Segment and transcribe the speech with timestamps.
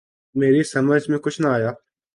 [0.35, 1.71] میری سمجھ میں کچھ نہ آیا۔